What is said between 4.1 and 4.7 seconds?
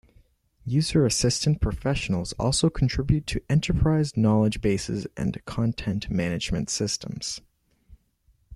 knowledge